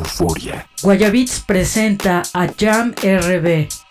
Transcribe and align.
Euforia. 0.00 0.66
Guayabits 0.82 1.40
presenta 1.40 2.22
a 2.32 2.48
Jam 2.56 2.94
RB. 3.02 3.89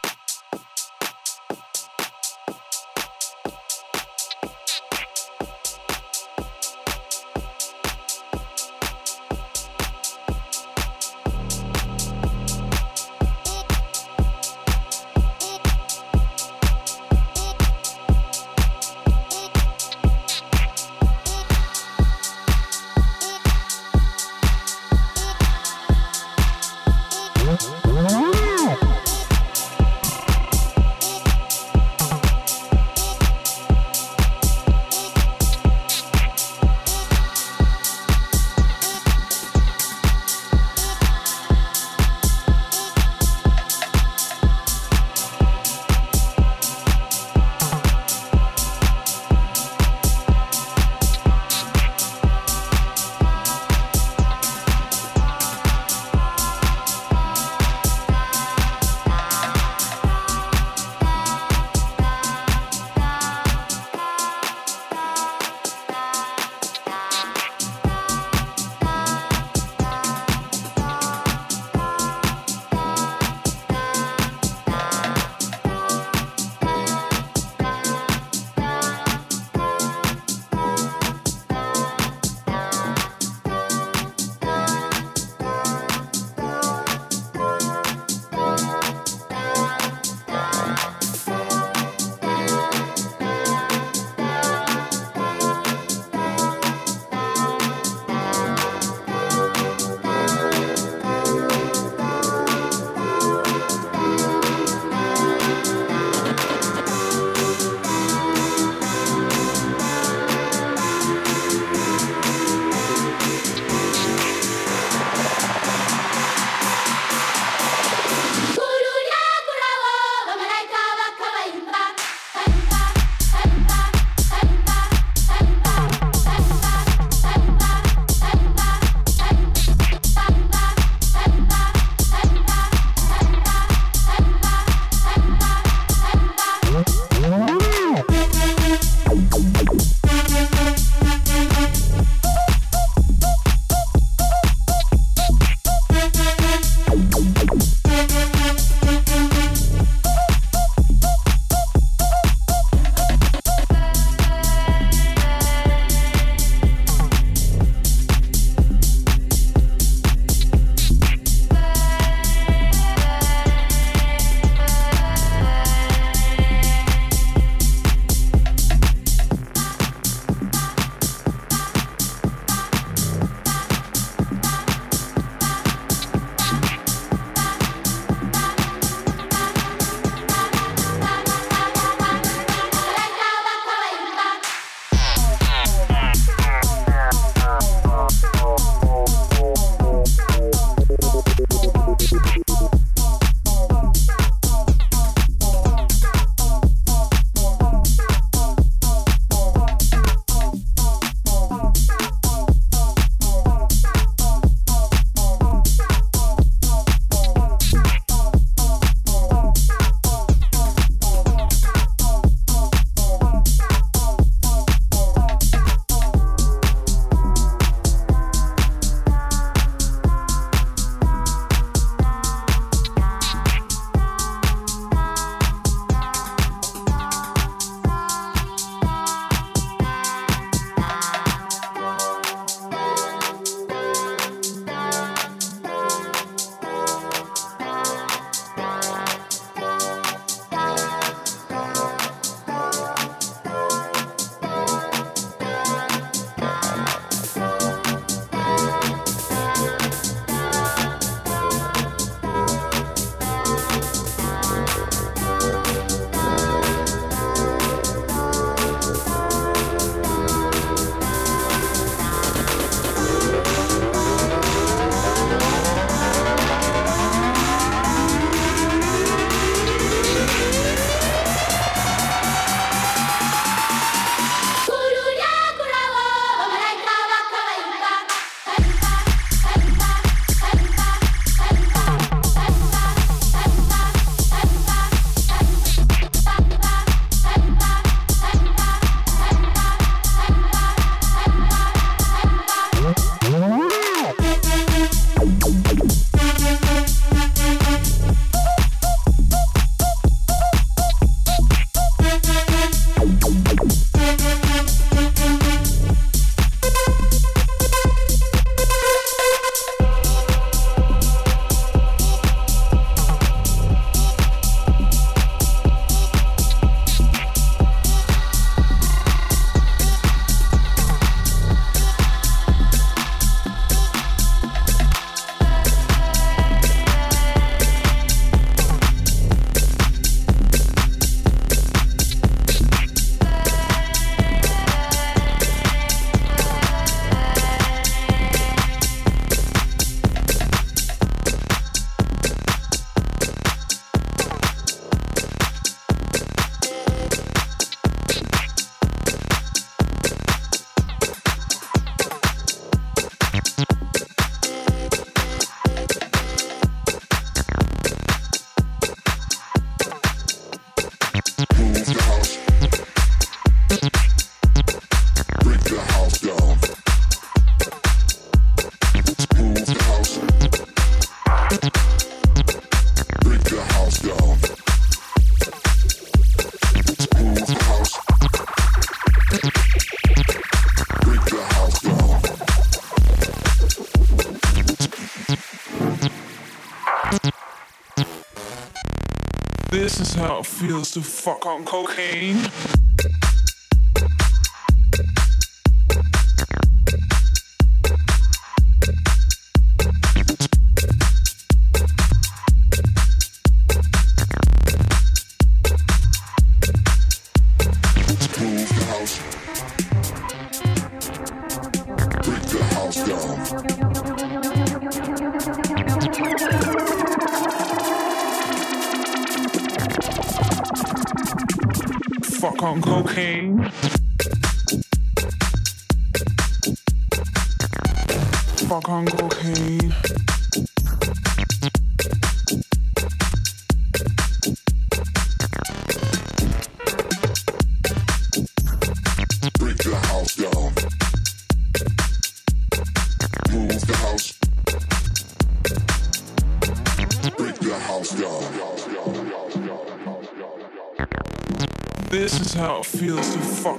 to 391.04 391.10
fuck 391.10 391.46
on 391.46 391.66
cocaine. 391.66 392.39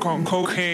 coke 0.01 0.07
on 0.07 0.25
cocaine. 0.25 0.70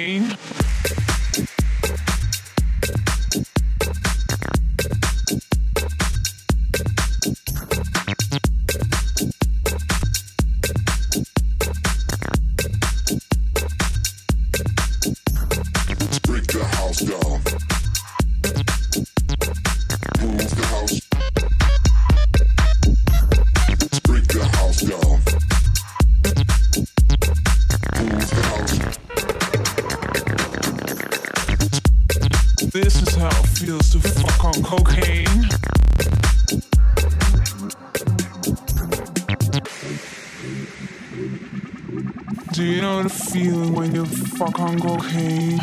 fuck 44.37 44.61
on 44.61 44.79
cocaine. 44.79 45.59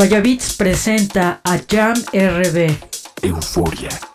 Guayabits 0.00 0.54
presenta 0.56 1.42
a 1.44 1.60
Jam 1.68 1.92
RB. 2.10 2.78
Euforia. 3.20 4.09